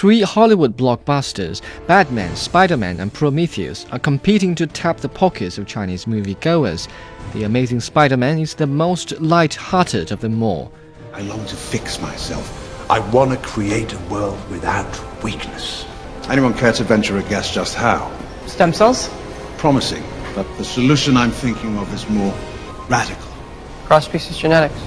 [0.00, 5.66] Three Hollywood blockbusters, Batman, Spider Man, and Prometheus, are competing to tap the pockets of
[5.66, 6.88] Chinese moviegoers.
[7.34, 10.72] The Amazing Spider Man is the most light hearted of them all.
[11.12, 12.90] I long to fix myself.
[12.90, 14.88] I want to create a world without
[15.22, 15.84] weakness.
[16.30, 18.10] Anyone care to venture a guess just how?
[18.46, 19.10] Stem cells?
[19.58, 20.02] Promising,
[20.34, 22.32] but the solution I'm thinking of is more
[22.88, 23.30] radical.
[23.84, 24.80] Cross species genetics.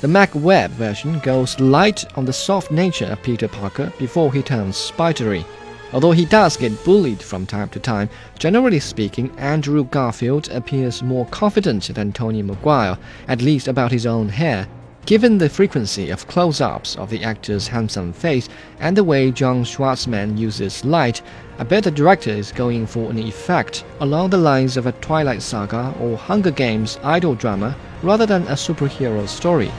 [0.00, 4.42] The Marc Webb version goes light on the soft nature of Peter Parker before he
[4.42, 5.44] turns spidery.
[5.92, 8.08] Although he does get bullied from time to time,
[8.38, 14.28] generally speaking, Andrew Garfield appears more confident than Tobey Maguire, at least about his own
[14.28, 14.68] hair.
[15.04, 19.64] Given the frequency of close ups of the actor's handsome face and the way John
[19.64, 21.22] Schwartzman uses light,
[21.58, 25.42] I bet the director is going for an effect along the lines of a Twilight
[25.42, 29.72] Saga or Hunger Games idol drama rather than a superhero story.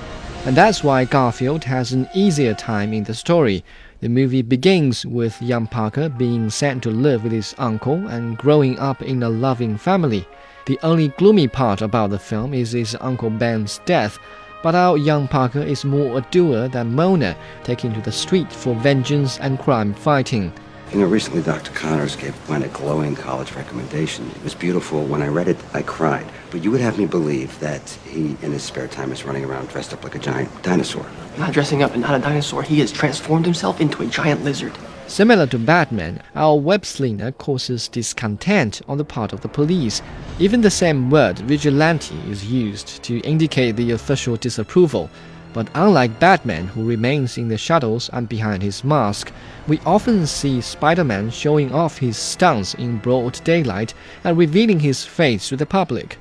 [0.46, 3.64] And that's why Garfield has an easier time in the story.
[4.00, 8.80] The movie begins with young Parker being sent to live with his uncle and growing
[8.80, 10.26] up in a loving family.
[10.66, 14.18] The only gloomy part about the film is his Uncle Ben's death,
[14.64, 18.74] but our young Parker is more a doer than Mona, taking to the street for
[18.76, 20.54] vengeance and crime fighting.
[20.92, 21.72] You know, recently Dr.
[21.74, 24.28] Connors gave Gwen a glowing college recommendation.
[24.32, 25.06] It was beautiful.
[25.06, 26.26] When I read it, I cried.
[26.50, 29.70] But you would have me believe that he, in his spare time, is running around
[29.70, 31.06] dressed up like a giant dinosaur.
[31.38, 32.64] Not dressing up and not a dinosaur.
[32.64, 34.76] He has transformed himself into a giant lizard.
[35.06, 40.02] Similar to Batman, our web slinger causes discontent on the part of the police.
[40.40, 45.08] Even the same word, vigilante, is used to indicate the official disapproval.
[45.52, 49.32] But unlike Batman, who remains in the shadows and behind his mask,
[49.68, 55.06] we often see Spider Man showing off his stunts in broad daylight and revealing his
[55.06, 56.18] face to the public.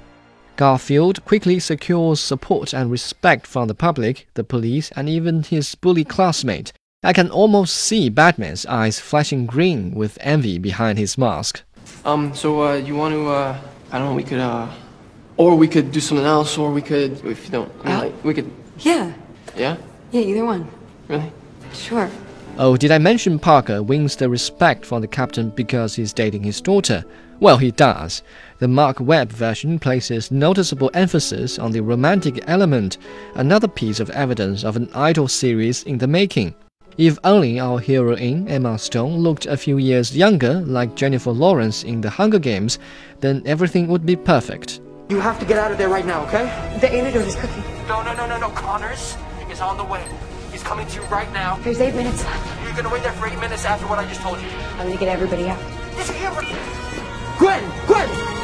[0.56, 6.05] Garfield quickly secures support and respect from the public, the police, and even his bully
[6.05, 6.73] classmate.
[7.05, 11.62] I can almost see Batman's eyes flashing green with envy behind his mask.
[12.05, 13.56] Um, so, uh, you want to, uh,
[13.93, 14.67] I don't know, we could, uh,
[15.37, 18.00] or we could do something else, or we could, if you don't, I mean, Uh,
[18.00, 18.50] like, we could,
[18.81, 19.12] Yeah.
[19.58, 19.76] Yeah?
[20.12, 20.69] Yeah, either one.
[21.08, 21.32] Really?
[21.72, 22.10] Sure.
[22.58, 26.60] Oh, did I mention Parker wins the respect from the captain because he's dating his
[26.60, 27.04] daughter?
[27.41, 28.22] Well, he does.
[28.58, 32.98] The Marc Webb version places noticeable emphasis on the romantic element,
[33.36, 36.54] another piece of evidence of an idol series in the making.
[36.96, 42.00] If only our heroine, Emma Stone, looked a few years younger, like Jennifer Lawrence in
[42.00, 42.80] The Hunger Games,
[43.20, 44.80] then everything would be perfect.
[45.08, 46.46] You have to get out of there right now, okay?
[46.80, 47.62] The antidote is cooking.
[47.86, 48.50] No, no, no, no, no.
[48.50, 49.16] Connors
[49.50, 50.04] is on the way.
[50.53, 51.56] He's coming to you right now.
[51.56, 52.62] There's eight minutes left.
[52.64, 54.48] You're gonna wait there for eight minutes after what I just told you.
[54.78, 55.60] I'm gonna get everybody out.
[55.97, 56.31] Just here.
[57.38, 57.62] Gwen!
[57.87, 58.38] Gwen!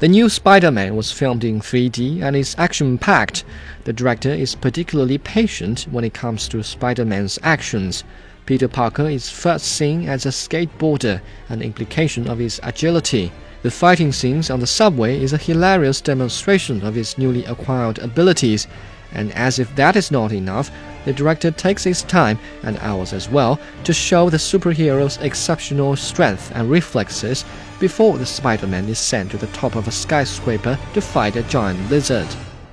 [0.00, 3.44] The new Spider Man was filmed in 3D and is action packed.
[3.84, 8.04] The director is particularly patient when it comes to Spider Man's actions.
[8.44, 13.32] Peter Parker is first seen as a skateboarder, an implication of his agility.
[13.62, 18.66] The fighting scenes on the subway is a hilarious demonstration of his newly acquired abilities.
[19.14, 20.70] And as if that is not enough,
[21.04, 26.50] the director takes his time, and ours as well, to show the superhero's exceptional strength
[26.54, 27.44] and reflexes
[27.78, 31.42] before the Spider Man is sent to the top of a skyscraper to fight a
[31.42, 32.28] giant lizard.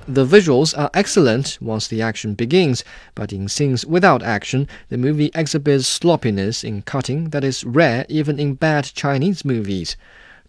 [0.08, 2.82] The visuals are excellent once the action begins,
[3.14, 8.40] but in scenes without action, the movie exhibits sloppiness in cutting that is rare even
[8.40, 9.96] in bad Chinese movies.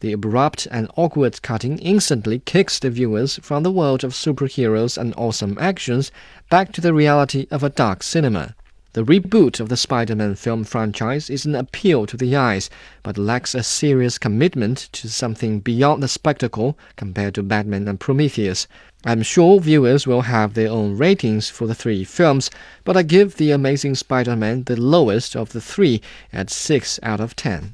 [0.04, 5.14] The abrupt and awkward cutting instantly kicks the viewers from the world of superheroes and
[5.16, 6.12] awesome actions
[6.50, 8.54] back to the reality of a dark cinema.
[8.92, 12.70] The reboot of the Spider Man film franchise is an appeal to the eyes,
[13.02, 18.68] but lacks a serious commitment to something beyond the spectacle compared to Batman and Prometheus.
[19.06, 22.52] I'm sure viewers will have their own ratings for the three films,
[22.84, 26.02] but I give The Amazing Spider Man the lowest of the three
[26.34, 27.72] at 6 out of 10.